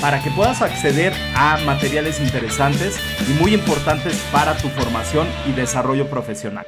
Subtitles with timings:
[0.00, 6.08] para que puedas acceder a materiales interesantes y muy importantes para tu formación y desarrollo
[6.08, 6.66] profesional.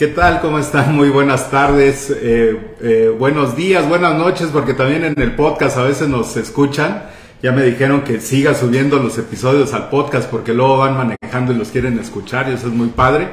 [0.00, 0.40] ¿Qué tal?
[0.40, 0.96] ¿Cómo están?
[0.96, 5.82] Muy buenas tardes, eh, eh, buenos días, buenas noches, porque también en el podcast a
[5.82, 7.02] veces nos escuchan.
[7.42, 11.56] Ya me dijeron que siga subiendo los episodios al podcast porque luego van manejando y
[11.56, 13.28] los quieren escuchar y eso es muy padre.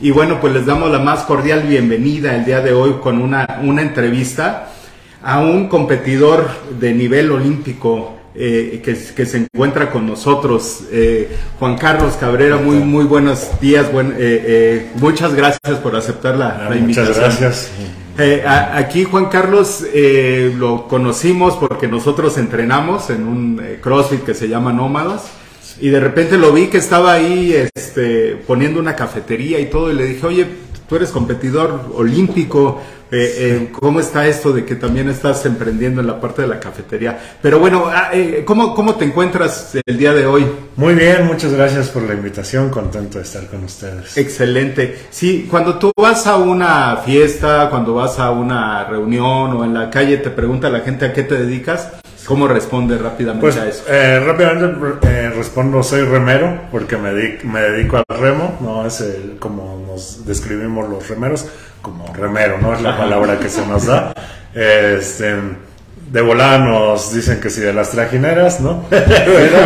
[0.00, 3.60] Y bueno, pues les damos la más cordial bienvenida el día de hoy con una,
[3.62, 4.72] una entrevista
[5.22, 11.76] a un competidor de nivel olímpico eh, que, que, se encuentra con nosotros, eh, Juan
[11.76, 12.56] Carlos Cabrera.
[12.56, 13.92] Muy, muy buenos días.
[13.92, 17.14] Buen, eh, muchas gracias por aceptar la, la invitación.
[17.16, 17.70] Muchas gracias.
[18.20, 24.24] Eh, a, aquí Juan Carlos eh, lo conocimos porque nosotros entrenamos en un eh, CrossFit
[24.24, 25.30] que se llama Nómadas
[25.80, 29.94] y de repente lo vi que estaba ahí este, poniendo una cafetería y todo y
[29.94, 30.46] le dije, oye,
[30.88, 32.80] tú eres competidor olímpico,
[33.12, 36.60] eh, eh, ¿cómo está esto de que también estás emprendiendo en la parte de la
[36.60, 37.18] cafetería?
[37.42, 40.46] Pero bueno, ah, eh, ¿cómo, ¿cómo te encuentras el día de hoy?
[40.76, 44.16] Muy bien, muchas gracias por la invitación, contento de estar con ustedes.
[44.16, 45.06] Excelente.
[45.10, 49.90] Sí, cuando tú vas a una fiesta, cuando vas a una reunión o en la
[49.90, 51.99] calle, te pregunta la gente a qué te dedicas.
[52.26, 53.84] ¿Cómo responde rápidamente pues, a eso?
[53.88, 58.86] Eh, rápidamente eh, respondo, soy remero, porque me, dedico, me dedico al remo, ¿no?
[58.86, 61.46] Es el, como nos describimos los remeros,
[61.82, 62.74] como remero, ¿no?
[62.74, 64.12] Es la palabra que se nos da.
[64.54, 65.34] Este,
[66.10, 68.84] de volada nos dicen que sí de las trajineras, ¿no?
[68.90, 69.58] pero,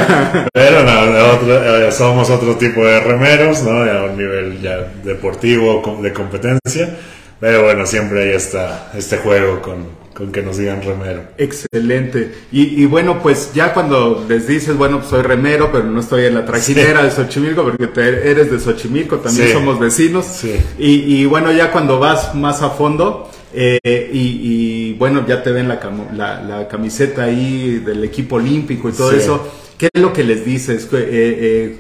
[0.53, 3.71] pero no, otro, eh, somos otro tipo de remeros, ¿no?
[3.71, 6.97] A un nivel ya deportivo, de competencia.
[7.41, 11.25] Pero bueno, siempre hay esta, este juego con, con que nos digan remero.
[11.37, 12.33] Excelente.
[12.53, 16.27] Y, y, bueno, pues ya cuando les dices, bueno, pues soy remero, pero no estoy
[16.27, 17.05] en la trajinera sí.
[17.07, 19.53] de Xochimilco, porque te, eres de Xochimilco, también sí.
[19.53, 20.25] somos vecinos.
[20.25, 20.55] Sí.
[20.79, 23.79] Y, y, bueno, ya cuando vas más a fondo, eh,
[24.13, 25.81] y, y, bueno, ya te ven la,
[26.13, 30.45] la, la, camiseta ahí del equipo olímpico y todo eso, ¿qué es lo que les
[30.45, 30.89] dices?
[30.93, 31.79] Eh, eh,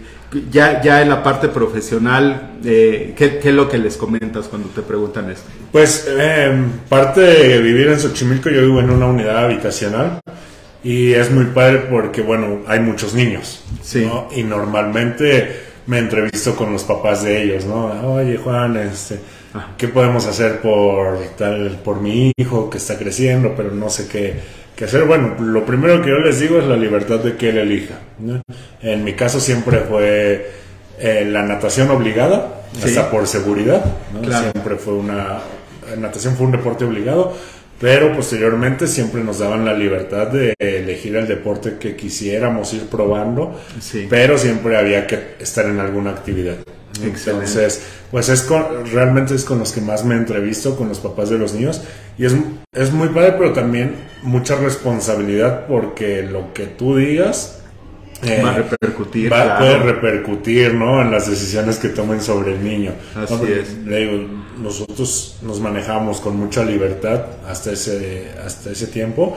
[0.50, 4.68] ya, ya en la parte profesional, eh, ¿qué, ¿qué, es lo que les comentas cuando
[4.68, 5.48] te preguntan esto?
[5.70, 6.52] Pues eh,
[6.88, 10.20] parte de vivir en Xochimilco, yo vivo en una unidad habitacional
[10.82, 13.62] y es muy padre porque, bueno, hay muchos niños.
[13.82, 14.04] Sí.
[14.04, 14.28] ¿no?
[14.34, 18.14] Y normalmente me entrevisto con los papás de ellos, ¿no?
[18.14, 19.18] Oye, Juan, este,
[19.76, 24.63] ¿qué podemos hacer por, tal, por mi hijo que está creciendo, pero no sé qué
[24.76, 27.58] que hacer, bueno, lo primero que yo les digo es la libertad de que él
[27.58, 27.94] elija.
[28.18, 28.42] ¿no?
[28.82, 30.50] En mi caso siempre fue
[30.98, 32.88] eh, la natación obligada, sí.
[32.88, 33.84] hasta por seguridad.
[34.12, 34.22] ¿no?
[34.22, 34.50] Claro.
[34.52, 35.38] Siempre fue una.
[35.98, 37.36] Natación fue un deporte obligado,
[37.80, 43.60] pero posteriormente siempre nos daban la libertad de elegir el deporte que quisiéramos ir probando,
[43.80, 44.06] sí.
[44.08, 46.56] pero siempre había que estar en alguna actividad.
[47.02, 47.30] Excelente.
[47.30, 51.30] Entonces, pues es con, realmente es con los que más me entrevisto, con los papás
[51.30, 51.82] de los niños.
[52.18, 52.34] Y es,
[52.72, 57.60] es muy padre, pero también mucha responsabilidad porque lo que tú digas
[58.22, 59.32] eh, va a repercutir.
[59.32, 59.58] Va, claro.
[59.58, 61.02] Puede repercutir ¿no?
[61.02, 62.92] en las decisiones que tomen sobre el niño.
[63.14, 63.44] Así ¿no?
[63.44, 63.74] es.
[63.84, 64.28] Le digo,
[64.58, 69.36] nosotros nos manejamos con mucha libertad hasta ese, hasta ese tiempo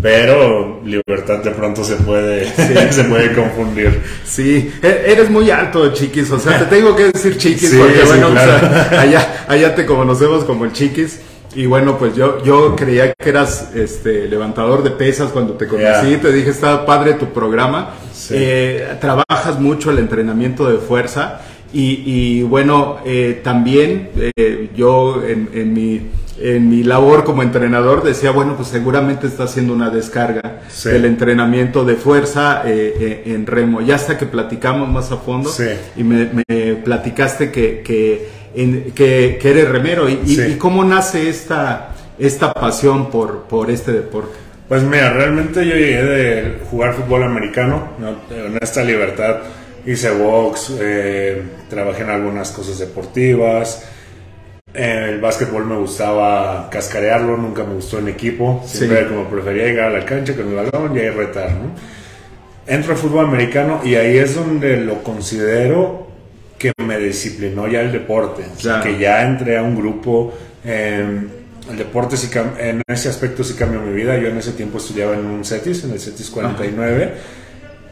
[0.00, 2.74] pero libertad de pronto se puede sí.
[2.90, 4.00] se puede confundir.
[4.24, 8.06] Sí, eres muy alto, chiquis, o sea, te tengo que decir chiquis sí, porque sí,
[8.06, 8.56] bueno, claro.
[8.56, 11.20] o sea, allá allá te conocemos como el chiquis.
[11.54, 16.08] Y bueno, pues yo, yo creía que eras este levantador de pesas cuando te conocí,
[16.10, 16.20] Yeah.
[16.20, 18.34] te dije, está padre tu programa, Sí.
[18.36, 21.40] Eh, trabajas mucho el entrenamiento de fuerza
[21.72, 26.02] y, y bueno, eh, también eh, yo en, en, mi,
[26.40, 30.88] en mi labor como entrenador decía, bueno, pues seguramente está haciendo una descarga Sí.
[30.90, 33.80] del entrenamiento de fuerza eh, eh, en remo.
[33.80, 35.64] Ya hasta que platicamos más a fondo Sí.
[35.96, 40.40] y me, me platicaste que, que, en- que, que eres remero y, Sí.
[40.42, 41.88] y cómo nace esta,
[42.18, 44.36] esta pasión por, por este deporte.
[44.68, 48.08] Pues mira, realmente yo llegué de jugar fútbol americano, ¿no?
[48.36, 49.36] en esta libertad
[49.86, 53.88] hice box, eh, trabajé en algunas cosas deportivas,
[54.74, 59.06] el básquetbol me gustaba cascarearlo, nunca me gustó en equipo, siempre Sí.
[59.08, 61.70] como prefería llegar a la cancha con el balón y ahí retar, ¿no?
[62.66, 66.06] Entro al fútbol americano y ahí es donde lo considero
[66.58, 68.42] que me disciplinó ya el deporte,
[68.82, 70.34] que ya entré a un grupo.
[70.64, 72.28] el deporte sí
[72.58, 74.16] en ese aspecto sí cambió mi vida.
[74.18, 77.12] Yo en ese tiempo estudiaba en un CETIS, en el CETIS 49.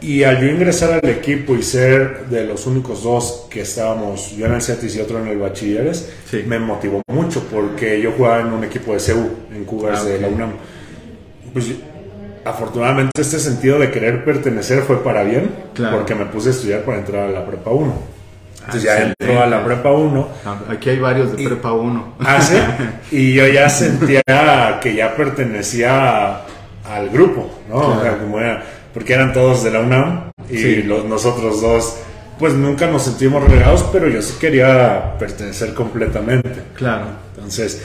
[0.01, 4.47] Y al yo ingresar al equipo y ser de los únicos dos que estábamos, yo
[4.47, 6.13] en el CETIS y otro en el Bachilleres,
[6.47, 10.21] me motivó mucho porque yo jugaba en un equipo de CEU, en Cougars ah, de
[10.21, 10.51] la UNAM.
[11.53, 11.71] Pues
[12.45, 15.51] afortunadamente este sentido de querer pertenecer fue para bien,
[15.91, 18.17] porque me puse a estudiar para entrar a la prepa 1.
[18.67, 20.29] Entonces ya entró a la prepa 1.
[20.45, 22.15] Ah, aquí hay varios de prepa 1.
[22.21, 22.57] Ah, sí.
[23.17, 24.23] Y yo ya sentía
[24.81, 26.43] que ya pertenecía
[26.85, 28.01] al grupo, ¿no?
[28.97, 31.99] Porque eran todos de la UNAM y los, nosotros dos,
[32.39, 36.63] pues nunca nos sentimos regados, pero yo sí quería pertenecer completamente.
[36.75, 37.05] Claro.
[37.35, 37.83] Entonces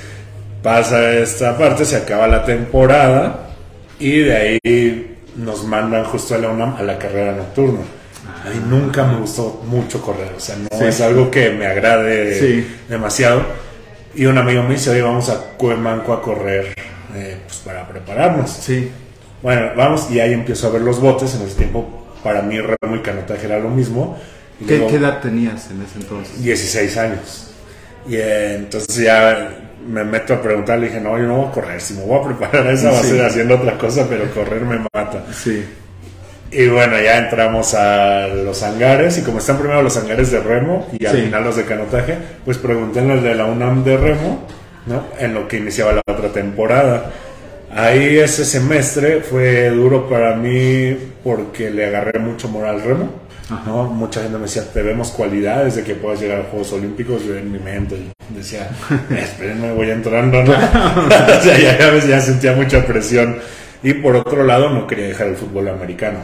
[0.64, 3.50] pasa esta parte, se acaba la temporada
[4.00, 7.82] y de ahí nos mandan justo a la UNAM a la carrera nocturna.
[8.46, 12.66] A mí nunca me gustó mucho correr, o sea, no es algo que me agrade
[12.88, 13.44] demasiado.
[14.16, 16.74] Y un amigo me dice, oye, vamos a Cuemanco a correr
[17.14, 18.50] eh, pues para prepararnos.
[18.50, 18.90] Sí.
[19.42, 21.36] Bueno, vamos, y ahí empiezo a ver los botes.
[21.36, 24.18] En ese tiempo, para mí, remo y canotaje era lo mismo.
[24.68, 26.44] ¿Qué, ¿Qué, edad tenías en ese entonces?
[26.44, 27.52] 16 años.
[28.08, 29.50] Y eh, entonces ya
[29.88, 32.20] me meto a preguntar, le dije, no, yo no voy a correr, si me voy
[32.20, 35.24] a preparar a esa va a ser haciendo otra cosa, pero correr me mata.
[35.34, 35.64] Sí.
[36.52, 40.88] Y bueno, ya entramos a los hangares y como están primero los hangares de remo
[41.00, 44.46] y al final los de canotaje, pues pregunté en el de la UNAM de remo,
[44.86, 45.06] ¿no?
[45.18, 47.10] En lo que iniciaba la otra temporada.
[47.74, 53.10] Ahí ese semestre fue duro para mí porque le agarré mucho moral al remo.
[53.66, 53.86] ¿no?
[53.86, 57.24] Mucha gente me decía, te vemos cualidades de que puedas llegar a Juegos Olímpicos.
[57.26, 57.98] Yo en mi mente
[58.30, 58.70] decía,
[59.18, 60.52] espérenme, voy entrando, ¿no?
[61.08, 63.38] o sea, ya, ya, sentía mucha presión.
[63.84, 66.20] Y por otro lado, no quería dejar el fútbol americano.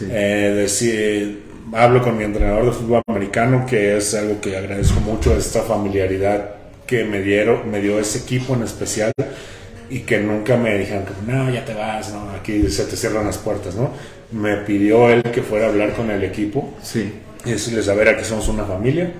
[0.00, 1.42] Eh, decir,
[1.72, 6.50] hablo con mi entrenador de fútbol americano, que es algo que agradezco mucho, esta familiaridad
[6.86, 9.12] que me, dieron, me dio ese equipo en especial
[9.90, 13.38] y que nunca me dijeron, no, ya te vas, no, aquí se te cierran las
[13.38, 13.90] puertas, ¿no?
[14.32, 17.14] Me pidió él que fuera a hablar con el equipo sí.
[17.44, 19.10] y decirles, a ver, aquí somos una familia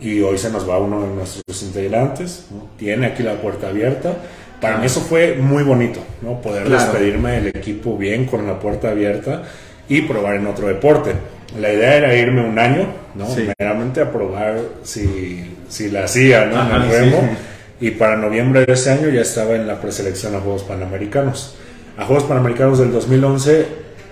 [0.00, 2.46] y hoy se nos va uno de nuestros integrantes,
[2.78, 4.14] tiene aquí la puerta abierta.
[4.60, 6.40] Para mí eso fue muy bonito, ¿no?
[6.40, 9.42] Poder despedirme del equipo bien con la puerta abierta
[9.88, 11.12] y probar en otro deporte.
[11.60, 13.26] La idea era irme un año, ¿no?
[13.58, 16.60] Meramente a probar si, si la hacía, ¿no?
[16.62, 17.36] en el remo
[17.80, 21.56] y para noviembre de ese año ya estaba en la preselección a Juegos Panamericanos.
[21.98, 23.66] A Juegos Panamericanos del 2011,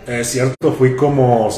[0.06, 1.48] es cierto, fui como,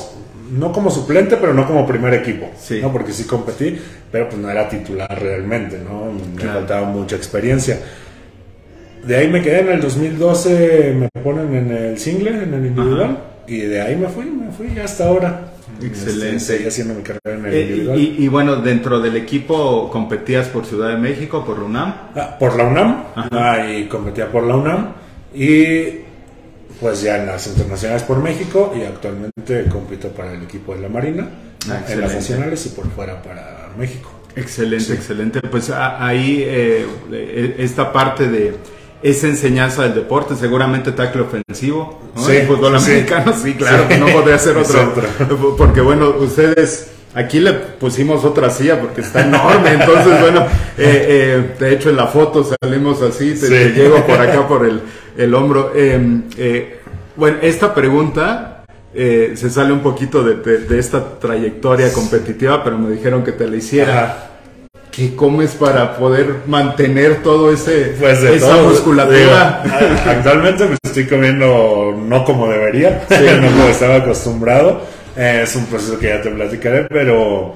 [0.52, 2.80] no como suplente, pero no como primer equipo, sí.
[2.80, 2.92] ¿no?
[2.92, 3.78] porque sí competí,
[4.10, 6.12] pero pues no era titular realmente, ¿no?
[6.12, 7.80] me faltaba mucha experiencia.
[9.04, 13.18] De ahí me quedé en el 2012, me ponen en el single, en el individual,
[13.46, 15.52] y de ahí me fui, me fui hasta ahora.
[15.82, 16.40] Excelente.
[16.40, 18.14] Seguí haciendo mi carrera en el eh.
[18.18, 21.94] Y, bueno, dentro del equipo competías por Ciudad de México, por la UNAM.
[22.14, 23.04] Ah, por la UNAM.
[23.14, 24.92] Ah, y competía por la UNAM.
[25.34, 26.06] Y
[26.80, 30.88] pues ya en las internacionales por México y actualmente compito para el equipo de la
[30.88, 31.28] Marina,
[31.70, 34.10] ah, en las nacionales y por fuera para México.
[34.34, 35.40] Excelente, excelente.
[35.40, 38.54] Pues ahí eh, eh, esta parte de
[39.02, 42.24] esa enseñanza del deporte, seguramente tackle ofensivo, ¿no?
[42.24, 47.52] Sí, fútbol americano, sí, claro, que no podría ser otro, porque bueno, ustedes aquí le
[47.54, 50.42] pusimos otra silla porque está enorme, entonces bueno,
[50.78, 54.80] eh, eh, de hecho en la foto salimos así, te, llego por acá por el,
[55.16, 55.72] el hombro.
[55.74, 56.80] Em, eh,
[57.16, 58.52] bueno, esta pregunta
[58.94, 63.56] se sale un poquito de, de, esta trayectoria competitiva, pero me dijeron que te la
[63.56, 64.25] hiciera.
[64.96, 69.62] ¿Qué comes para poder mantener todo ese pues esa musculatura?
[70.06, 74.80] actualmente me estoy comiendo no como debería, no como estaba acostumbrado.
[75.14, 77.54] es un proceso que ya te platicaré, pero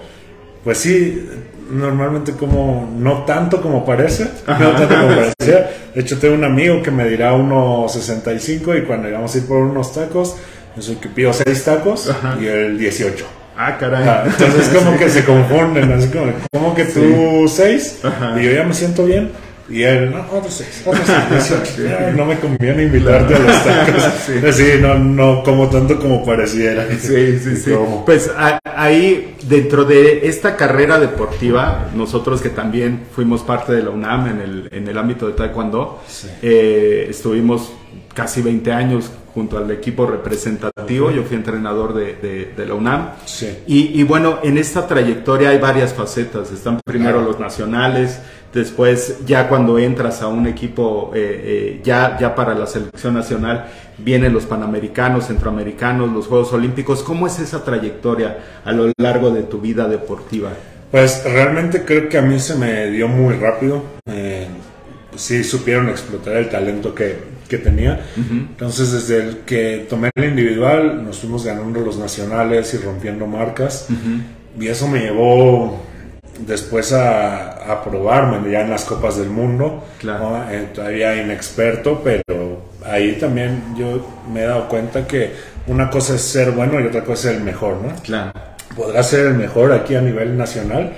[0.62, 1.30] pues sí,
[1.70, 5.70] normalmente como no tanto como parece, no tanto como parecía.
[5.94, 9.46] De hecho tengo un amigo que me dirá unos 65 y cuando llegamos a ir
[9.46, 10.36] por unos tacos,
[10.76, 13.39] yo soy que pido 6 tacos y el 18.
[13.62, 14.08] Ah, caray.
[14.08, 17.98] Ah, entonces como que se confunden, así como, como que tú seis
[18.38, 19.30] y yo ya me siento bien.
[19.70, 21.06] Y él, no, otros seis, otros
[21.40, 24.02] seis, no, me conviene invitarte a los tacos.
[24.56, 24.64] sí.
[24.80, 26.86] no, no como tanto como pareciera.
[26.98, 27.72] Sí, sí, sí.
[28.04, 28.30] Pues
[28.64, 34.40] ahí, dentro de esta carrera deportiva, nosotros que también fuimos parte de la UNAM en
[34.40, 36.02] el, en el ámbito de Taekwondo,
[36.42, 37.72] eh, estuvimos
[38.14, 43.10] casi 20 años junto al equipo representativo, yo fui entrenador de, de, la UNAM.
[43.66, 46.50] Y, y, bueno, en esta trayectoria hay varias facetas.
[46.50, 48.20] Están primero los nacionales,
[48.52, 53.66] Después, ya cuando entras a un equipo, eh, eh, ya, ya para la selección nacional,
[53.98, 57.04] vienen los Panamericanos, Centroamericanos, los Juegos Olímpicos.
[57.04, 60.50] ¿Cómo es esa trayectoria a lo largo de tu vida deportiva?
[60.90, 63.84] Pues realmente creo que a mí se me dio muy rápido.
[64.06, 64.48] Eh,
[65.14, 68.04] sí supieron explotar el talento que, que tenía.
[68.16, 73.86] Entonces, desde el que tomé el individual, nos fuimos ganando los nacionales y rompiendo marcas.
[74.58, 75.80] Y eso me llevó
[76.46, 79.84] después a, a, probarme ya en las copas del mundo.
[79.98, 80.44] Claro.
[80.50, 85.32] Eh, todavía inexperto, pero ahí también yo me he dado cuenta que
[85.66, 87.94] una cosa es ser bueno y otra cosa es el mejor, ¿no?
[88.02, 88.32] Claro.
[88.76, 90.92] Podrás ser el mejor aquí a nivel nacional,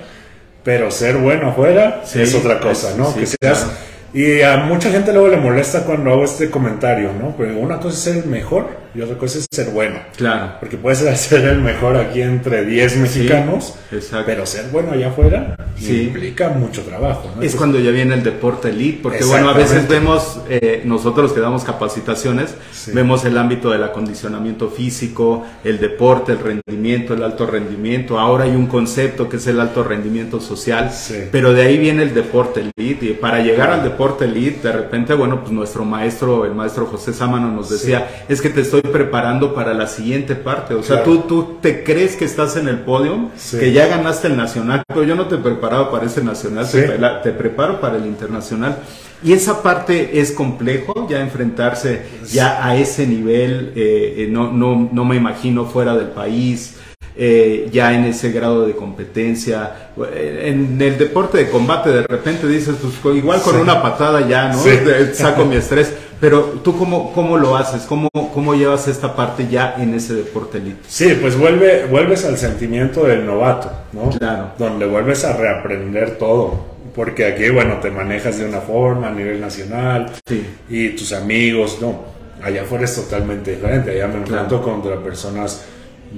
[0.63, 3.13] pero ser bueno afuera Sí, es otra cosa, ¿no?
[3.13, 3.73] sí, que seas claro.
[4.13, 7.35] y a mucha gente luego le molesta cuando hago este comentario, ¿no?
[7.37, 10.01] Pero una cosa es ser el mejor y otra cosa es ser bueno.
[10.17, 10.55] Claro.
[10.61, 14.25] Porque puedes ser el mejor aquí entre 10 mexicanos, exacto.
[14.27, 16.03] pero ser bueno allá afuera Sí.
[16.03, 17.31] implica mucho trabajo.
[17.35, 17.43] ¿no?
[17.43, 21.41] Es cuando ya viene el deporte elite, porque bueno, a veces vemos, eh, nosotros que
[21.41, 22.93] damos capacitaciones, Sí.
[22.95, 28.19] vemos el ámbito del acondicionamiento físico, el deporte, el rendimiento, el alto rendimiento.
[28.21, 30.91] Ahora hay un concepto que es el alto rendimiento social,
[31.33, 33.07] pero de ahí viene el deporte elite.
[33.07, 37.13] Y para llegar al deporte elite, de repente, bueno, pues nuestro maestro, el maestro José
[37.13, 40.75] Sámano nos decía, es que te estoy preparando para la siguiente parte.
[40.75, 41.21] O sea, Claro.
[41.21, 43.59] tú, tú te crees que estás en el podio, Sí.
[43.59, 46.79] que ya ganaste el nacional, pero yo no te preparaba para ese nacional, Sí.
[46.79, 48.79] te, pre- te preparo para el internacional.
[49.25, 54.89] Y esa parte es complejo, ya enfrentarse ya a ese nivel, eh, eh, no, no,
[54.93, 56.77] no me imagino fuera del país,
[57.17, 59.91] eh, ya en ese grado de competencia.
[60.17, 63.61] En el deporte de combate de repente dices, pues igual con Sí.
[63.61, 64.59] una patada ya, ¿no?
[64.59, 64.71] Sí.
[65.13, 65.93] Saco mi estrés.
[66.23, 70.59] Pero tú cómo, cómo lo haces, ¿Cómo, cómo llevas esta parte ya en ese deporte
[70.59, 70.79] elite.
[70.87, 74.09] Sí, pues vuelve, vuelves al sentimiento del novato, ¿no?
[74.11, 74.53] Claro.
[74.57, 76.65] Donde vuelves a reaprender todo.
[76.95, 80.47] Porque aquí, bueno, te manejas de una forma a nivel nacional Sí.
[80.69, 82.03] y tus amigos, no.
[82.41, 83.91] Allá afuera es totalmente diferente.
[83.91, 84.63] Allá me enfrento Claro.
[84.63, 85.65] contra personas.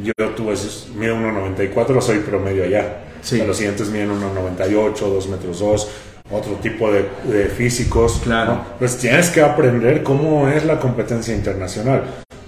[0.02, 0.52] Yo tuve,
[0.98, 3.04] mido 1,94, soy promedio allá.
[3.22, 3.40] Sí.
[3.40, 5.88] A los siguientes miden 1,98, 2 metros 2,
[6.34, 8.20] otro tipo de, de físicos.
[8.24, 8.54] Claro.
[8.54, 8.64] ¿no?
[8.78, 12.02] Pues tienes que aprender cómo es la competencia internacional.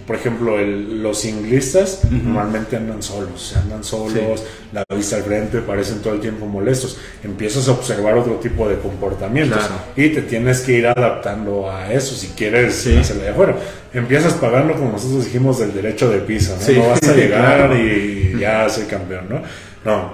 [0.06, 6.00] Por ejemplo, el- los inglistas normalmente andan solos, andan solos, la vista al frente, parecen
[6.00, 6.96] todo el tiempo molestos.
[7.24, 9.82] Empiezas a observar otro tipo de comportamientos Claro.
[9.96, 12.96] y te tienes que ir adaptando a eso si quieres Sí.
[12.96, 13.56] hacerlo de afuera.
[13.92, 16.62] Empiezas pagando, como nosotros dijimos, del derecho de piso, ¿no?
[16.64, 16.74] Sí.
[16.76, 17.76] No vas a llegar Claro.
[17.76, 19.42] y ya soy campeón, ¿no?
[19.84, 20.12] No,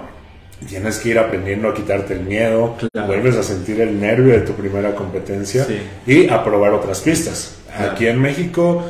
[0.63, 3.07] tienes que ir aprendiendo a quitarte el miedo, Claro.
[3.07, 5.79] vuelves a sentir el nervio de tu primera competencia Sí.
[6.05, 7.55] y a probar otras pistas.
[7.75, 7.91] Claro.
[7.91, 8.83] Aquí en México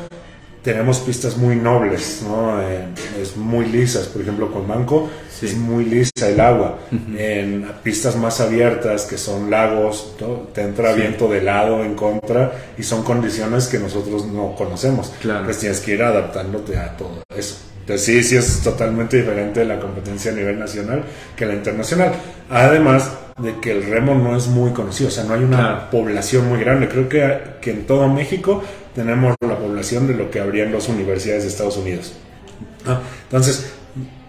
[0.64, 2.62] tenemos pistas muy nobles, ¿no?
[2.62, 2.86] Eh,
[3.22, 5.48] es muy lisas, por ejemplo con Banco Sí.
[5.48, 6.80] es muy lisa el agua.
[7.18, 10.28] En pistas más abiertas que son lagos, ¿no?
[10.54, 11.02] te entra Sí.
[11.02, 15.12] viento de lado en contra y son condiciones que nosotros no conocemos.
[15.22, 15.44] Claro.
[15.46, 17.56] Pues tienes que ir adaptándote a todo eso.
[17.84, 21.04] Entonces sí, sí es totalmente diferente la competencia a nivel nacional
[21.36, 22.14] que la internacional.
[22.50, 25.90] Además de que el remo no es muy conocido, o sea, no hay una Claro.
[25.92, 26.88] población muy grande.
[26.88, 28.64] Creo que, que en todo México
[28.96, 32.14] tenemos la población de lo que habría en las universidades de Estados Unidos.
[32.86, 33.00] ¿no?
[33.24, 33.74] Entonces,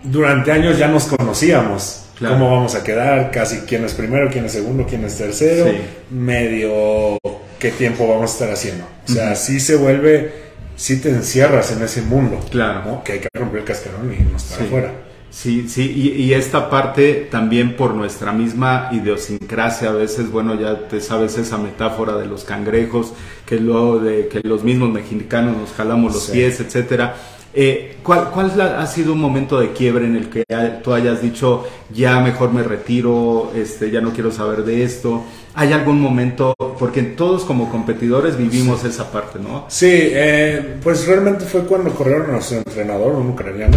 [0.03, 2.01] durante años ya nos conocíamos.
[2.19, 2.35] Claro.
[2.37, 3.31] ¿Cómo vamos a quedar?
[3.31, 5.67] Casi quién es primero, quién es segundo, quién es tercero.
[5.71, 5.77] Sí.
[6.11, 7.19] Medio
[7.59, 8.85] qué tiempo vamos a estar haciendo.
[9.09, 10.44] O sea, sí se vuelve,
[10.77, 12.41] sí te encierras en ese mundo.
[12.51, 12.83] Claro.
[12.85, 13.05] ¿no?
[13.05, 14.65] Que hay que romper el cascarón y no estar Sí.
[14.67, 14.93] afuera.
[15.31, 20.87] Sí, sí, y, y esta parte también por nuestra misma idiosincrasia, a veces, bueno, ya
[20.87, 23.13] te sabes esa metáfora de los cangrejos,
[23.45, 26.33] que luego de que los mismos mexicanos nos jalamos los Sí.
[26.35, 27.17] pies, etcétera.
[27.57, 30.45] Eh, ¿Cuál, cuál ha sido un momento de quiebre en el que
[30.83, 35.23] tú hayas dicho, ya mejor me retiro, este, ya no quiero saber de esto?
[35.55, 39.67] ¿Hay algún momento, porque todos como competidores vivimos esa parte, ¿no?
[39.69, 43.77] Sí, eh, pues realmente fue cuando corrieron a nuestro entrenador, un ucraniano.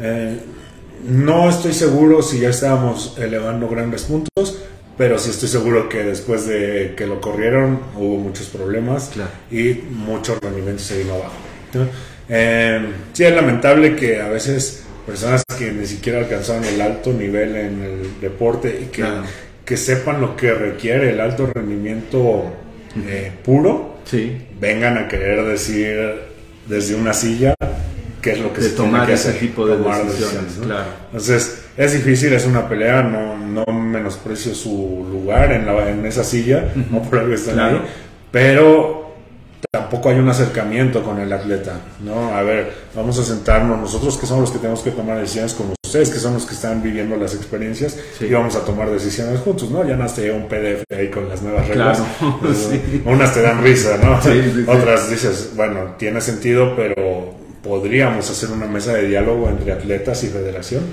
[0.00, 0.38] Eh,
[1.08, 4.58] no estoy seguro si ya estábamos elevando grandes puntos,
[4.96, 9.30] pero sí estoy seguro que después de que lo corrieron hubo muchos problemas Claro.
[9.50, 11.32] y mucho rendimiento se vino abajo.
[11.74, 11.86] ¿no?
[12.28, 12.80] Eh,
[13.12, 17.82] sí, es lamentable que a veces personas que ni siquiera alcanzaron el alto nivel en
[17.82, 19.04] el deporte y que,
[19.64, 22.52] que sepan lo que requiere el alto rendimiento
[23.06, 25.96] eh, puro, Sí, vengan a querer decir
[26.66, 27.54] desde una silla
[28.22, 30.56] qué es lo que de se tiene tomar que ese hacer, tipo de tomar decisiones,
[30.58, 30.64] ¿no?
[30.64, 30.84] claro.
[31.12, 36.24] Entonces, es difícil, es una pelea, no, no menosprecio su lugar en, la, en esa
[36.24, 37.76] silla, no por algo están Claro.
[37.76, 37.82] ahí,
[38.32, 38.97] pero
[39.70, 41.74] tampoco hay un acercamiento con el atleta,
[42.04, 42.34] ¿no?
[42.34, 45.74] A ver, vamos a sentarnos, nosotros que somos los que tenemos que tomar decisiones como
[45.84, 48.26] ustedes que son los que están viviendo las experiencias Sí.
[48.26, 49.86] y vamos a tomar decisiones juntos, ¿no?
[49.86, 51.98] Ya no te llega un PDF ahí con las nuevas reglas.
[52.18, 53.02] Claro, sí.
[53.06, 54.20] Unas te dan risa, ¿no?
[54.22, 54.64] Sí.
[54.66, 60.28] Otras dices, bueno, tiene sentido, pero podríamos hacer una mesa de diálogo entre atletas y
[60.28, 60.84] federación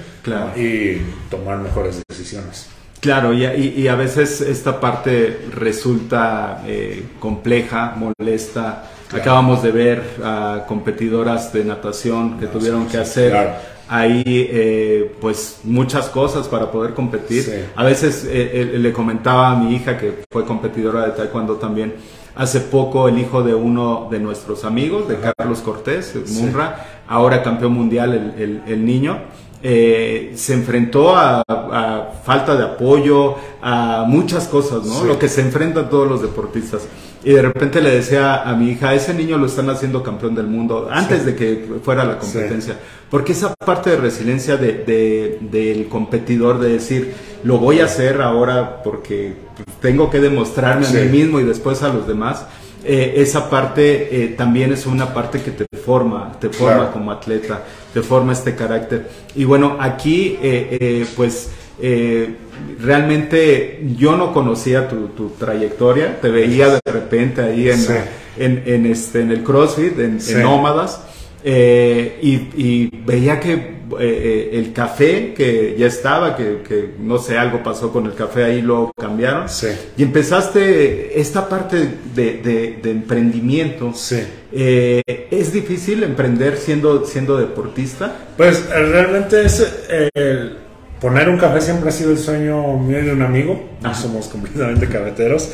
[0.55, 0.97] y
[1.29, 2.67] tomar mejores decisiones.
[3.05, 8.89] Claro, y, y- y a veces esta parte resulta eh, compleja, molesta.
[9.07, 9.21] Claro.
[9.21, 13.51] Acabamos de ver a competidoras de natación que No, tuvieron sí, que hacer claro.
[13.87, 17.43] ahí eh, pues muchas cosas para poder competir.
[17.43, 17.51] Sí.
[17.75, 21.93] A veces eh, eh, le comentaba a mi hija que fue competidora de taekwondo también.
[22.35, 27.73] Hace poco el hijo de uno de nuestros amigos, de Carlos Cortés, Munra, ahora campeón
[27.73, 29.19] mundial el, el- el niño,
[29.67, 35.01] eh, se enfrentó a, a falta de apoyo, a muchas cosas, ¿no?
[35.01, 35.07] Sí.
[35.07, 36.83] Lo que se enfrentan todos los deportistas.
[37.23, 40.45] Y de repente le decía a mi hija, ese niño lo están haciendo campeón del
[40.45, 41.25] mundo antes Sí.
[41.25, 42.77] de que fuera la competencia.
[43.09, 48.21] Porque esa parte de resiliencia de, de- del competidor, de decir, lo voy a hacer
[48.21, 49.33] ahora porque
[49.81, 52.45] tengo que demostrarme a mí mismo y después a los demás,
[52.83, 56.91] eh, esa parte eh, también es una parte que te forma, te forma Claro.
[56.93, 57.63] como atleta,
[57.95, 59.07] te forma este carácter.
[59.35, 61.49] Y bueno, aquí eh, eh, pues
[61.81, 62.35] eh,
[62.81, 67.93] realmente yo no conocía tu, tu trayectoria, te veía de repente ahí en, Sí.
[68.37, 70.33] en, en este, en el CrossFit, en, Sí.
[70.33, 71.01] en Nómadas,
[71.47, 77.19] eh, y, y veía que eh, eh, el café que ya estaba, que, que no
[77.19, 79.47] sé, algo pasó con el café ahí, lo cambiaron.
[79.47, 79.67] Sí.
[79.95, 81.77] Y empezaste esta parte
[82.15, 83.93] de, de- de emprendimiento.
[83.93, 84.23] Sí.
[84.51, 88.11] Eh, ¿Es difícil emprender siendo, siendo deportista?
[88.37, 90.57] Pues eh, realmente es eh, el
[90.99, 93.69] poner un café siempre ha sido el sueño mío y de un amigo.
[93.83, 95.51] No somos completamente cafeteros.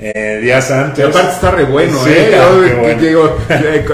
[0.00, 1.04] Eh, días antes.
[1.04, 2.30] Y aparte está re bueno, Sí, ¿eh?
[2.36, 3.02] Yo, bueno.
[3.02, 3.36] digo,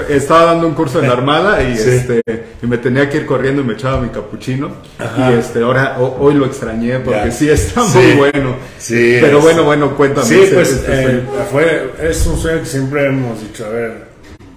[0.09, 1.89] estaba dando un curso en la Armada y, Sí.
[1.89, 2.21] este,
[2.61, 4.69] y me tenía que ir corriendo y me echaba mi capuchino.
[4.99, 5.31] Ajá.
[5.31, 7.31] Y este, ahora, ho- hoy lo extrañé porque Ya.
[7.31, 7.97] sí está Sí.
[7.97, 8.55] muy bueno.
[8.77, 10.27] Sí, Pero bueno, bueno, cuéntame.
[10.27, 11.21] Sí, ese- pues este eh,
[11.51, 14.03] fue, es un sueño que siempre hemos dicho, a ver,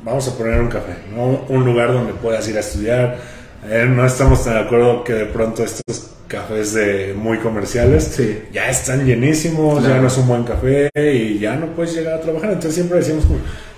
[0.05, 1.45] vamos a poner un café, ¿no?
[1.49, 3.38] un lugar donde puedas ir a estudiar.
[3.67, 8.43] Eh, no estamos tan de acuerdo que de pronto estos cafés de muy comerciales Sí.
[8.53, 9.95] ya están llenísimos, Claro.
[9.97, 12.51] ya no es un buen café y ya no puedes llegar a trabajar.
[12.51, 13.25] Entonces siempre decimos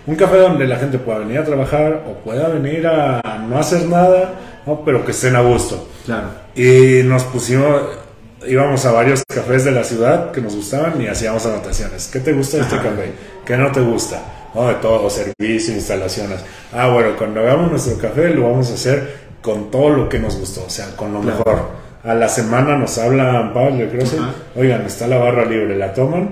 [0.07, 3.85] un café donde la gente pueda venir a trabajar o pueda venir a no hacer
[3.87, 4.35] nada,
[4.67, 4.85] ¿no?
[4.85, 5.89] pero que estén a gusto.
[6.05, 6.29] Claro.
[6.55, 7.83] Y nos pusimos,
[8.47, 12.09] íbamos a varios cafés de la ciudad que nos gustaban y hacíamos anotaciones.
[12.13, 13.13] ¿Qué te gusta de este café?
[13.47, 14.21] ¿Qué no te gusta?
[14.55, 16.41] No, de todo, servicio, instalaciones.
[16.73, 20.37] Ah, bueno, cuando hagamos nuestro café lo vamos a hacer con todo lo que nos
[20.39, 21.39] gustó, o sea, con lo Claro.
[21.39, 21.81] mejor.
[22.05, 24.33] A la semana nos hablan Pablo de CrossFit, Ajá.
[24.57, 26.31] oigan, está la barra libre, la toman.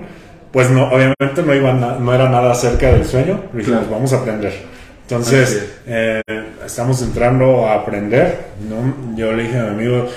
[0.51, 3.93] Pues no, obviamente no, iba no era nada cerca del sueño, dijimos, Claro.
[3.93, 4.53] vamos a aprender.
[5.03, 5.69] Entonces, es.
[5.87, 6.21] eh,
[6.65, 9.15] estamos entrando a aprender, ¿no?
[9.15, 10.07] Yo le dije a mi amigo,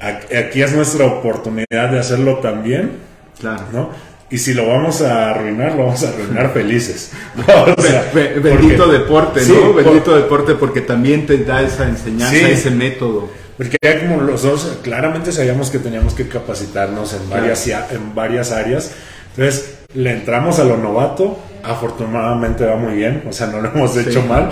[0.00, 2.92] "Ac- aquí es nuestra oportunidad de hacerlo también,
[3.40, 3.62] Claro.
[3.72, 3.90] ¿no?
[4.32, 7.12] Y si lo vamos a arruinar, lo vamos a arruinar felices.
[7.76, 9.72] O sea, Be- bendito porque- deporte, Sí, ¿no?
[9.72, 12.44] por- Bendito deporte porque también te da esa enseñanza, Sí.
[12.46, 13.28] ese método.
[13.58, 18.50] Porque ya como los dos claramente sabíamos que teníamos que capacitarnos en varias, en varias
[18.50, 18.92] áreas.
[19.36, 21.38] Entonces le entramos a lo novato.
[21.62, 23.22] Afortunadamente va muy bien.
[23.28, 24.28] O sea, no lo hemos hecho Sí.
[24.28, 24.50] mal.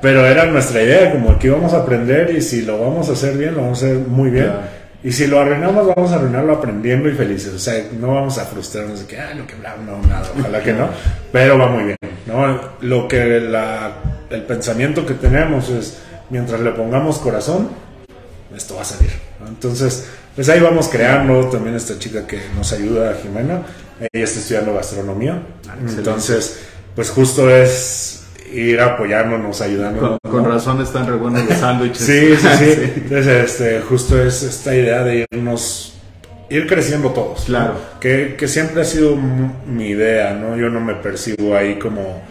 [0.00, 3.36] Pero era nuestra idea, como que íbamos a aprender y si lo vamos a hacer
[3.36, 4.44] bien, lo vamos a hacer muy bien.
[4.46, 4.60] Claro.
[5.06, 7.54] Y si lo arruinamos, vamos a arruinarlo aprendiendo y felices.
[7.54, 10.60] O sea, no vamos a frustrarnos de que, ah, lo que bla, no, nada, ojalá
[10.60, 10.88] que no.
[11.32, 12.60] Pero va muy bien, ¿no?
[12.80, 17.68] Lo que la, el pensamiento que tenemos es, mientras le pongamos corazón,
[18.52, 19.12] esto va a salir.
[19.38, 19.46] ¿no?
[19.46, 21.48] Entonces, pues ahí vamos creando.
[21.50, 23.62] También esta chica que nos ayuda, Jimena,
[24.12, 25.40] ella está estudiando gastronomía.
[25.66, 25.98] excelente.
[25.98, 26.62] Entonces,
[26.96, 30.18] pues justo es ir apoyándonos, ayudándonos.
[30.22, 30.50] Con, con ¿no?
[30.50, 31.98] razón están re buenos los sándwiches.
[32.04, 32.92] Sí, sí, sí.
[32.96, 35.94] Entonces, este, justo es esta idea de irnos,
[36.50, 37.40] ir creciendo todos.
[37.40, 37.44] ¿no?
[37.46, 37.74] Claro.
[38.00, 40.56] Que, que siempre ha sido mi idea, ¿no?
[40.56, 42.22] Yo no me percibo ahí como,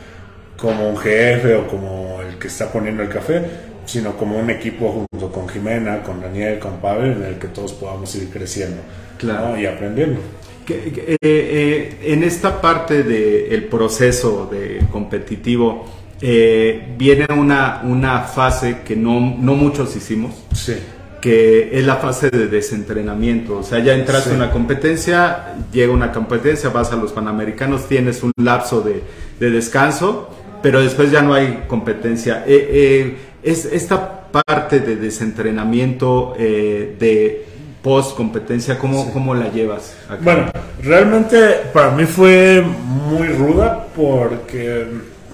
[0.57, 3.43] como un jefe o como el que está poniendo el café,
[3.85, 7.73] sino como un equipo junto con Jimena, con Daniel, con Pavel, en el que todos
[7.73, 8.81] podamos ir creciendo
[9.17, 9.49] Claro.
[9.49, 9.59] ¿no?
[9.59, 10.19] y aprendiendo.
[10.67, 15.85] Eh, eh, en esta parte del proceso de competitivo
[16.21, 20.75] eh, viene una, una fase que no, no muchos hicimos, Sí,
[21.21, 23.57] que es la fase de desentrenamiento.
[23.57, 24.35] O sea, ya entraste Sí.
[24.35, 29.01] a una competencia, llega una competencia, vas a los Panamericanos, tienes un lapso de,
[29.39, 30.29] de descanso,
[30.61, 32.43] pero después ya no hay competencia.
[32.47, 37.45] Eh, eh, es esta parte de desentrenamiento eh, de
[37.81, 39.95] post competencia, ¿cómo, ¿cómo la llevas?
[40.09, 40.19] acá?
[40.23, 40.51] Bueno,
[40.83, 41.37] realmente
[41.73, 44.85] para mí fue muy ruda porque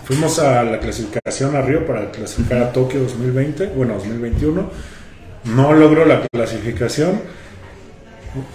[0.03, 4.69] fuimos a la clasificación a Río para clasificar a Tokio 2020, bueno, 2021,
[5.55, 7.21] no logro la clasificación.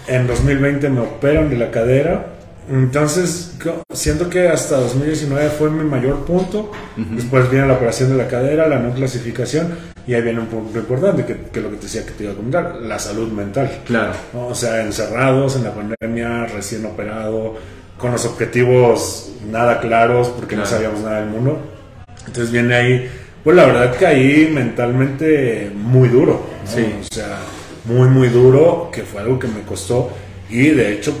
[0.07, 2.33] En 2020 me operan de la cadera.
[2.69, 3.55] Entonces,
[3.93, 6.71] siento que hasta 2019 fue mi mayor punto.
[6.95, 9.73] Después viene la operación de la cadera, la no clasificación.
[10.05, 12.33] Y ahí viene un punto importante, que, que lo que te decía que te iba
[12.33, 13.69] a comentar, la salud mental.
[13.85, 14.13] Claro.
[14.33, 17.55] O sea, encerrados en la pandemia, recién operado,
[17.97, 21.59] con los objetivos nada claros, porque no sabíamos nada del mundo.
[22.19, 23.09] Entonces viene ahí,
[23.43, 26.45] pues la verdad que ahí mentalmente muy duro.
[26.65, 26.85] Sí.
[26.99, 27.39] O sea,
[27.85, 30.11] muy, muy duro, que fue algo que me costó.
[30.49, 31.13] Y de hecho,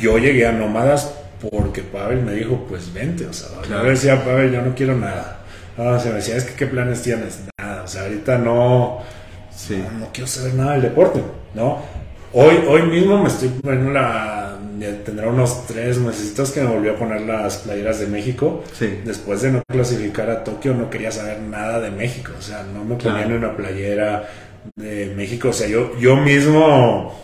[0.00, 1.14] yo llegué a Nómadas
[1.50, 5.40] porque Pavel me dijo, pues vente, o sea, yo decía, Pavel, yo no quiero nada.
[5.76, 9.00] o sea, me decía, es que qué planes tienes, nada, o sea, ahorita no,
[9.54, 9.82] sí.
[9.98, 11.20] no, quiero saber nada del deporte,
[11.54, 11.82] ¿no?
[12.32, 14.41] Hoy, hoy mismo me estoy poniendo la,
[15.04, 18.64] tendrá unos tres meses que me volvió a poner las playeras de México.
[18.78, 19.00] Sí.
[19.04, 22.84] Después de no clasificar a Tokio, no quería saber nada de México, o sea, no
[22.84, 24.28] me ponía en una playera
[24.76, 27.20] de México, o sea, yo, yo mismo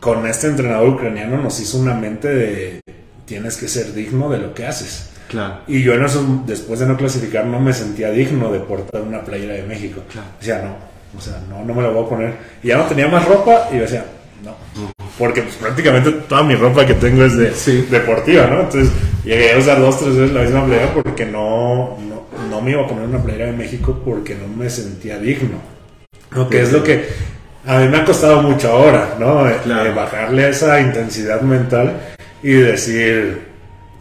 [0.00, 2.80] con este entrenador ucraniano nos hizo una mente de
[3.24, 5.10] tienes que ser digno de lo que haces.
[5.28, 5.60] Claro.
[5.66, 9.22] Y yo en eso, después de no clasificar, no me sentía digno de portar una
[9.22, 10.02] playera de México.
[10.10, 10.26] Claro.
[10.38, 10.76] Decía, no,
[11.16, 12.34] o sea, no, no me la voy a poner.
[12.62, 14.04] Y ya no tenía más ropa y yo decía,
[14.44, 14.56] no.
[15.18, 17.86] Porque pues, prácticamente toda mi ropa que tengo es de sí.
[17.90, 18.60] deportiva, ¿no?
[18.62, 18.90] Entonces
[19.24, 22.82] llegué a usar dos, tres veces la misma playera porque no, no, no me iba
[22.82, 25.58] a poner una playera de México porque no me sentía digno.
[26.34, 26.48] ¿no?
[26.48, 27.06] Que es lo que
[27.66, 29.46] a mí me ha costado mucho ahora, ¿no?
[29.62, 29.94] Claro.
[29.94, 31.92] bajarle esa intensidad mental
[32.42, 33.52] y decir,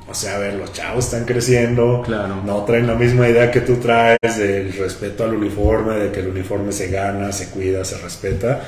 [0.10, 2.42] o sea, a ver, los chavos están creciendo, claro.
[2.44, 6.28] no traen la misma idea que tú traes del respeto al uniforme, de que el
[6.28, 8.62] uniforme se gana, se cuida, se respeta.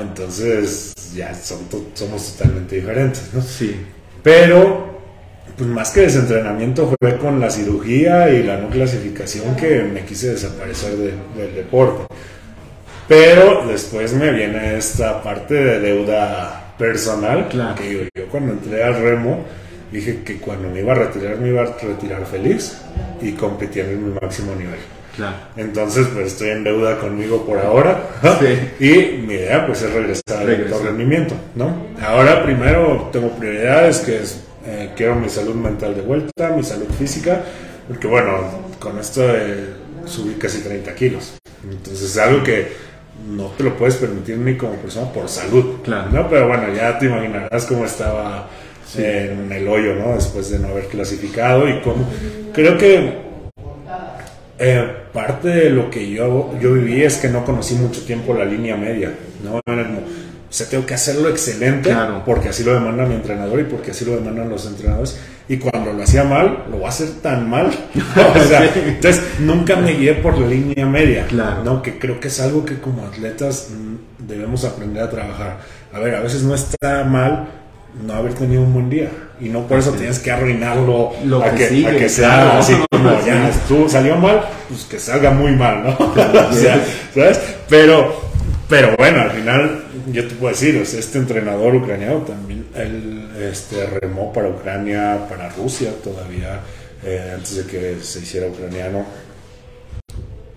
[0.00, 1.60] Entonces, ya son
[1.94, 3.40] somos totalmente diferentes, ¿no?
[3.40, 3.76] Sí.
[4.22, 5.00] Pero,
[5.56, 10.30] pues más que desentrenamiento fue con la cirugía y la no clasificación que me quise
[10.30, 12.06] desaparecer de, del deporte.
[13.06, 17.74] Pero después me viene esta parte de deuda personal, claro.
[17.76, 19.44] que yo, yo, cuando entré al remo
[19.90, 22.78] dije que cuando me iba a retirar me iba a retirar feliz
[23.22, 24.78] y competía en mi máximo nivel.
[25.18, 25.36] Claro.
[25.56, 28.84] Entonces pues estoy en deuda conmigo por ahora sí.
[28.84, 31.88] y mi idea pues es regresar al rendimiento, ¿no?
[32.00, 36.86] Ahora primero tengo prioridades que es eh, quiero mi salud mental de vuelta, mi salud
[36.96, 37.42] física,
[37.88, 38.38] porque bueno,
[38.78, 41.34] con esto eh, subí casi 30 kilos.
[41.68, 42.68] Entonces es algo que
[43.28, 45.80] no te lo puedes permitir ni como persona por salud.
[45.82, 46.10] Claro.
[46.12, 46.28] ¿no?
[46.28, 48.48] Pero bueno, ya te imaginarás cómo estaba
[48.86, 49.02] sí.
[49.02, 50.14] en el hoyo, ¿no?
[50.14, 52.08] Después de no haber clasificado y cómo...
[52.52, 53.27] Creo que
[54.58, 58.44] eh, parte de lo que yo, yo viví es que no conocí mucho tiempo la
[58.44, 59.60] línea media, ¿no?
[60.50, 62.22] O sea, tengo que hacerlo excelente claro.
[62.24, 65.20] porque así lo demanda mi entrenador y porque así lo demandan los entrenadores.
[65.46, 67.66] Y cuando lo hacía mal, lo voy a hacer tan mal.
[68.34, 68.80] o sea, sí.
[68.86, 71.26] entonces nunca me guié por la línea media.
[71.26, 71.62] Claro.
[71.64, 71.82] ¿no?
[71.82, 75.58] Que creo que es algo que como atletas mm, debemos aprender a trabajar.
[75.92, 77.48] A ver, a veces no está mal
[78.06, 79.10] no haber tenido un buen día.
[79.40, 79.98] Y no por eso sí.
[79.98, 82.58] tienes que arruinarlo lo a, que, que, sigue, a que sea claro.
[82.58, 85.90] así como ya tú salió mal, pues que salga muy mal, ¿no?
[85.98, 86.84] o sea,
[87.14, 87.40] ¿sabes?
[87.68, 88.30] Pero,
[88.68, 94.32] pero bueno, al final yo te puedo decir, este entrenador ucraniano también, él este, remó
[94.32, 96.60] para Ucrania, para Rusia todavía,
[97.04, 99.04] eh, antes de que se hiciera ucraniano.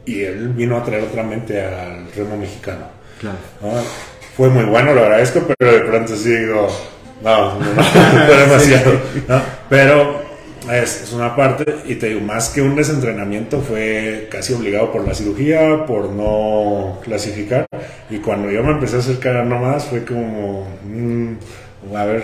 [0.05, 2.85] Y él vino a traer otra mente al remo mexicano.
[3.19, 3.37] Claro.
[3.61, 3.69] ¿no?
[4.35, 6.67] Fue muy bueno, lo agradezco, pero de pronto sí digo,
[7.23, 8.93] no, no, no fue demasiado.
[9.27, 9.41] ¿no?
[9.69, 10.21] Pero
[10.71, 15.07] es, es, una parte, y te digo, más que un desentrenamiento, fue casi obligado por
[15.07, 17.65] la cirugía, por no clasificar.
[18.09, 21.33] Y cuando yo me empecé a acercar a nomás, fue como, mmm,
[21.95, 22.23] a ver,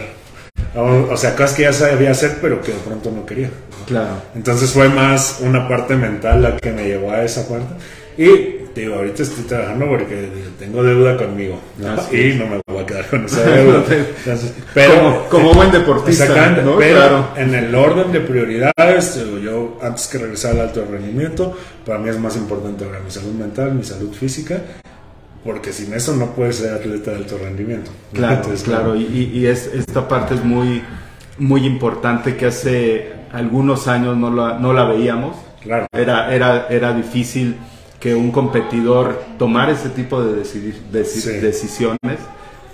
[0.76, 3.50] o sea, cosas que ya sabía hacer, pero que de pronto no quería.
[3.88, 4.22] Claro.
[4.36, 7.74] Entonces fue más una parte mental la que me llevó a esa parte.
[8.18, 11.96] Y digo, ahorita estoy trabajando porque tengo deuda conmigo ¿no?
[12.12, 13.84] y no me voy a quedar con esa deuda.
[13.90, 16.50] Entonces, pero, como, como, buen deportista.
[16.62, 16.78] ¿no?
[16.78, 17.30] Pero claro.
[17.36, 22.20] en el orden de prioridades, yo antes que regresar al alto rendimiento, para mí es
[22.20, 24.62] más importante ahora mi salud mental, mi salud física.
[25.44, 27.90] Porque sin eso no puedes ser atleta de alto rendimiento.
[28.12, 28.96] Claro, Entonces, claro.
[28.96, 30.84] Y, y es, esta parte es muy,
[31.38, 35.38] muy importante que hace algunos años no la, no la veíamos.
[35.62, 35.88] Claro.
[35.94, 37.56] Era, era, era difícil
[38.00, 41.30] que un competidor tomara ese tipo de, decidir, de sí.
[41.30, 42.20] decisiones.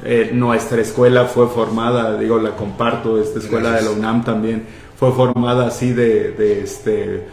[0.05, 3.89] Eh, nuestra escuela fue formada, digo, la comparto, esta escuela Gracias.
[3.89, 4.63] de la UNAM también
[4.97, 7.23] fue formada así de, de este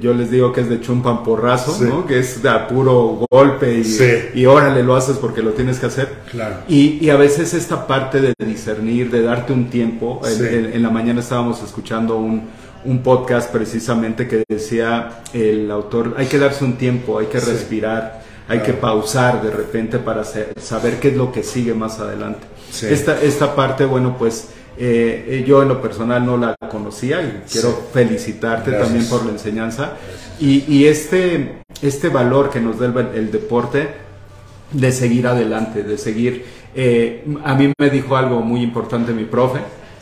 [0.00, 1.84] yo les digo que es de chumpan porrazo, sí.
[1.84, 2.06] ¿no?
[2.06, 4.04] Que es de a puro golpe y, sí.
[4.34, 6.08] y órale lo haces porque lo tienes que hacer.
[6.30, 6.56] Claro.
[6.68, 10.20] Y, y, a veces esta parte de discernir, de darte un tiempo.
[10.24, 10.42] Sí.
[10.42, 12.42] En, en, en, la mañana estábamos escuchando un,
[12.84, 18.22] un, podcast precisamente que decía el autor, hay que darse un tiempo, hay que respirar,
[18.48, 22.46] hay que pausar de repente para saber qué es lo que sigue más adelante.
[22.82, 27.70] Esta, esta parte, bueno, pues eh, yo en lo personal no la conocía y quiero
[27.92, 29.92] felicitarte también por la enseñanza.
[30.40, 33.88] Y, y, este, este valor que nos da el, deporte
[34.72, 36.44] de seguir adelante, de seguir...
[36.74, 39.60] Eh, a mí me dijo algo muy importante mi profe,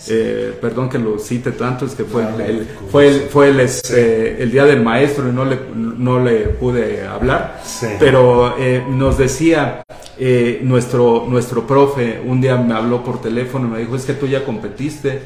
[0.09, 4.43] eh, perdón que lo cite tanto, es que fue, el, fue, el, fue el, este,
[4.43, 7.61] el, día del maestro y no le, no le pude hablar,
[8.01, 9.85] pero eh, nos decía
[10.19, 14.15] eh, nuestro, nuestro profe, un día me habló por teléfono y me dijo, es que
[14.15, 15.23] tú ya competiste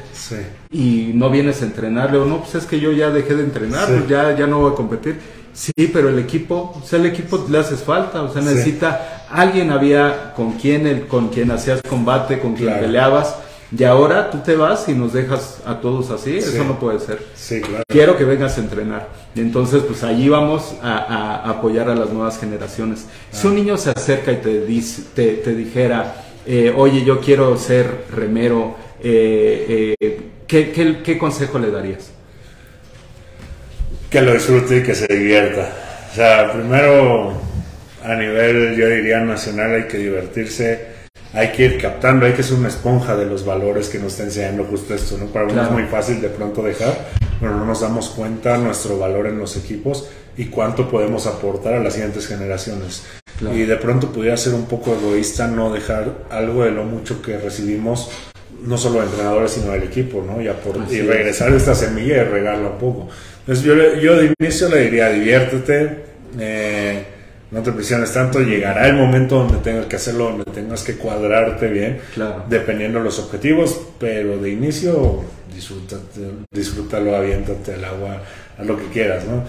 [0.69, 3.87] y no vienes a entrenar, le no, pues es que yo ya dejé de entrenar,
[3.87, 5.19] pues ya, ya no voy a competir.
[5.53, 9.71] Sí, pero el equipo, o sea, el equipo le haces falta, o sea, necesita alguien
[9.71, 13.37] había con quien el, con quien hacías combate, con quien peleabas
[13.75, 17.19] y ahora tú te vas y nos dejas a todos así, eso no puede ser.
[17.35, 17.83] Sí, claro.
[17.87, 19.09] Quiero que vengas a entrenar.
[19.35, 23.07] Y entonces, pues allí vamos a, apoyar a las nuevas generaciones.
[23.31, 24.65] Si un niño se acerca y te,
[25.13, 31.59] te, te dijera, eh, oye, yo quiero ser remero, eh, eh, ¿qué, qué, qué consejo
[31.59, 32.11] le darías?
[34.09, 35.73] Que lo disfrute y que se divierta.
[36.09, 37.33] O sea, primero,
[38.01, 40.96] a nivel, yo diría, nacional, hay que divertirse
[41.33, 44.23] hay que ir captando, hay que ser una esponja de los valores que nos está
[44.23, 45.25] enseñando justo esto, ¿no?
[45.27, 46.93] Para uno es muy fácil de pronto dejar,
[47.39, 51.79] pero no nos damos cuenta nuestro valor en los equipos y cuánto podemos aportar a
[51.79, 53.03] las siguientes generaciones.
[53.41, 57.37] Y de pronto pudiera ser un poco egoísta no dejar algo de lo mucho que
[57.37, 58.09] recibimos,
[58.63, 60.41] no solo de entrenadores, sino del equipo, ¿no?
[60.41, 63.09] Y, y regresar esta semilla y regarla un poco.
[63.41, 66.03] Entonces yo, yo de inicio le diría, diviértete,
[66.39, 67.05] eh,
[67.51, 71.67] no te presiones tanto, llegará el momento donde tengas que hacerlo, donde tengas que cuadrarte
[71.67, 71.99] bien,
[72.49, 75.23] dependiendo de los objetivos, pero de inicio
[76.51, 78.21] disfrútalo, aviéntate al agua,
[78.57, 79.43] a lo que quieras, ¿no?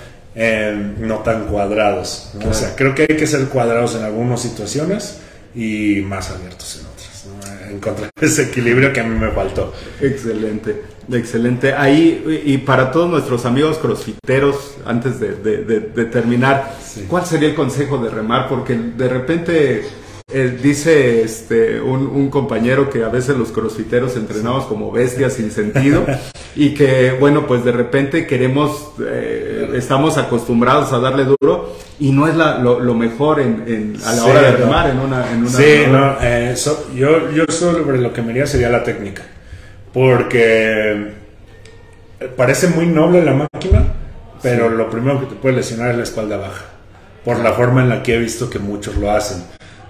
[1.00, 5.18] no tan cuadrados, o sea, creo que hay que ser cuadrados en algunas situaciones
[5.54, 7.74] y más abiertos en otras, ¿no?
[7.74, 9.74] encontrar ese equilibrio que a mí me faltó.
[10.00, 10.97] Excelente.
[11.10, 11.72] Excelente.
[11.72, 16.74] Ahí, y para todos nuestros amigos crossfiteros, antes de, terminar,
[17.08, 18.48] ¿cuál sería el consejo de remar?
[18.48, 19.82] Porque de repente
[20.30, 26.04] eh, dice este, un, compañero que a veces los crossfiteros entrenamos como bestias sin sentido
[26.54, 32.28] y que, bueno, pues de repente queremos, eh, estamos acostumbrados a darle duro y no
[32.28, 35.32] es lo, mejor en, a la hora de remar en una...
[35.32, 36.54] En una sí, no, eh,
[36.94, 39.22] yo, yo sobre lo que me haría sería la técnica
[39.98, 41.12] porque
[42.36, 43.82] parece muy noble la máquina,
[44.40, 46.66] pero lo primero que te puede lesionar es la espalda baja,
[47.24, 49.42] por la forma en la que he visto que muchos lo hacen.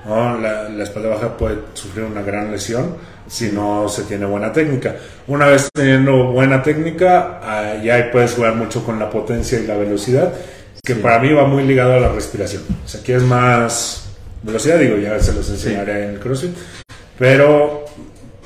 [0.07, 4.97] La, espalda baja puede sufrir una gran lesión si no se tiene buena técnica.
[5.27, 10.33] Una vez teniendo buena técnica, ya puedes jugar mucho con la potencia y la velocidad,
[10.83, 12.63] que para mí va muy ligado a la respiración.
[12.83, 14.09] O sea, quieres más
[14.43, 16.57] velocidad, digo, ya se los enseñaré en el CrossFit,
[17.19, 17.88] pero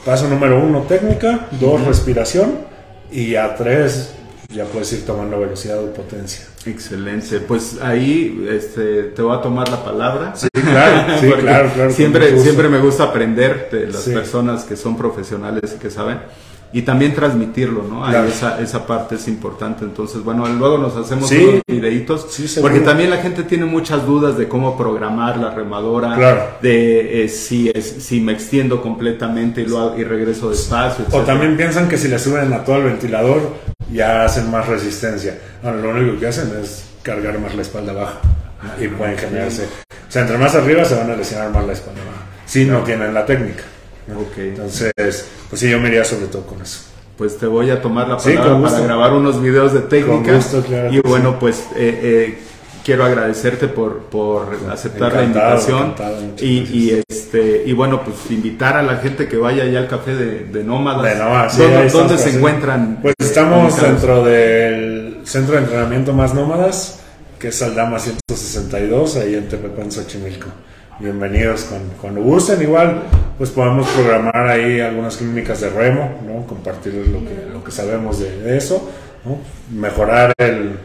[0.04, 1.46] Paso número uno, técnica.
[1.60, 2.72] Dos, respiración.
[3.10, 4.14] Y a tres,
[4.48, 6.44] ya puedes ir tomando velocidad o potencia.
[6.66, 7.40] Excelente.
[7.40, 10.34] Pues ahí este, te voy a tomar la palabra.
[10.34, 14.96] Sí, claro, sí, claro, claro, Siempre, siempre me gusta aprender de las personas que son
[14.96, 16.18] profesionales y que saben
[16.72, 18.08] y también transmitirlo, ¿no?
[18.24, 19.84] esa, esa parte es importante.
[19.84, 22.26] Entonces, bueno, luego nos hacemos unos videitos,
[22.60, 27.68] porque también la gente tiene muchas dudas de cómo programar la remadora, de eh, si,
[27.68, 31.04] es, si me extiendo completamente y, lo, y regreso despacio.
[31.12, 33.54] O también piensan que si le suben a todo el ventilador
[33.92, 35.38] ya hacen más resistencia.
[35.62, 38.20] No, lo único que hacen es cargar más la espalda baja
[38.80, 39.64] y pueden generarse.
[39.64, 42.82] O sea, entre más arriba se van a lesionar más la espalda baja, si no
[42.82, 43.64] tienen la técnica.
[44.10, 44.48] Okay.
[44.48, 46.80] Entonces, pues sí, yo me iría sobre todo con eso.
[47.16, 50.40] Pues te voy a tomar la palabra para grabar unos videos de técnica.
[50.90, 52.38] y bueno, pues eh, eh,
[52.84, 55.94] quiero agradecerte por, por aceptar la invitación
[56.40, 60.44] y, este y bueno pues invitar a la gente que vaya allá al café de,
[60.46, 61.56] de Nómadas.
[61.92, 62.98] ¿Dónde, se encuentran?
[63.00, 67.00] Pues estamos dentro del centro de entrenamiento más Nómadas,
[67.38, 70.48] que es Aldama 162, ahí en Tepepan, Xochimilco
[70.98, 71.68] bienvenidos
[72.00, 72.60] cuando gusten.
[72.62, 73.02] Igual,
[73.38, 76.46] pues podemos programar ahí algunas clínicas de remo, ¿no?
[76.46, 78.90] Compartir lo que, lo que sabemos de, eso.
[79.70, 80.78] Mejorar el,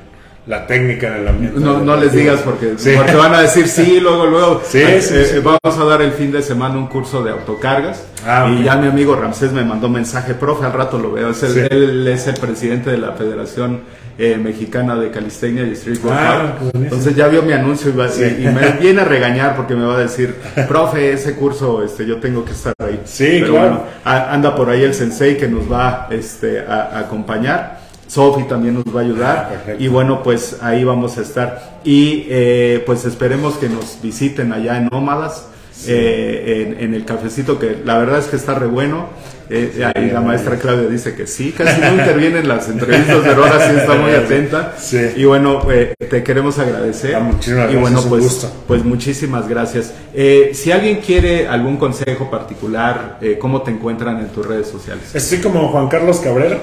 [0.47, 1.59] la técnica en el ambiente.
[1.59, 4.61] No, no les digas porque, porque, van a decir sí, luego, luego.
[4.67, 8.03] Sí, eh, Vamos a dar el fin de semana un curso de autocargas.
[8.25, 11.31] Ah, y ya mi amigo Ramsés me mandó mensaje, profe, al rato lo veo.
[11.69, 13.81] Él es el presidente de la Federación
[14.17, 19.01] eh, mexicana de calistenia y street ah, Entonces ya vio mi anuncio y, me viene
[19.01, 20.35] a regañar porque me va a decir,
[20.67, 23.01] profe, ese curso, este, yo tengo que estar ahí.
[23.05, 23.83] Sí, claro.
[24.03, 27.86] anda por ahí el sensei que nos va este, a, acompañar.
[28.07, 29.63] Sofi también nos va a ayudar.
[29.67, 31.79] Ah, y bueno, pues ahí vamos a estar.
[31.83, 35.47] Y eh, pues esperemos que nos visiten allá en Nómadas,
[35.87, 39.07] eh, en, en el cafecito, que la verdad es que está re bueno.
[39.49, 43.45] Eh, ahí la maestra Claudia dice que sí, casi no interviene en las entrevistas, pero
[43.45, 44.73] ahora sí está muy atenta.
[44.77, 44.99] Sí.
[45.15, 47.15] Y bueno, eh, te queremos agradecer.
[47.15, 48.51] Ah, muchísimas y bueno, gracias, pues, gusto.
[48.67, 49.93] pues muchísimas gracias.
[50.13, 55.15] Eh, si alguien quiere algún consejo particular, eh, ¿cómo te encuentran en tus redes sociales?
[55.15, 56.59] Estoy como Juan Carlos Cabrera,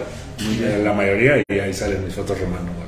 [0.82, 2.36] la mayoría, y ahí salen mis fotos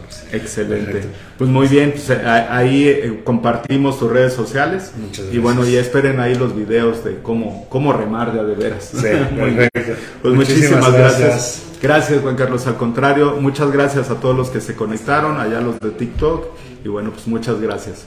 [0.09, 0.27] así.
[0.33, 0.93] Excelente.
[0.93, 1.17] Perfecto.
[1.39, 4.93] Pues muy bien, pues, eh, ahí eh, compartimos tus redes sociales.
[4.97, 5.43] Muchas Y gracias.
[5.43, 8.91] bueno, ya esperen ahí los videos de cómo, cómo remar de de veras.
[8.93, 9.69] Sí, Muy bien.
[9.73, 10.01] perfecto.
[10.23, 11.21] Pues muchísimas, Muchísimas gracias.
[11.21, 11.63] gracias.
[11.83, 12.21] gracias.
[12.23, 12.67] Juan Carlos.
[12.67, 16.47] Al contrario, muchas gracias a todos los que se conectaron, allá los de TikTok.
[16.85, 18.07] Y bueno, pues muchas gracias.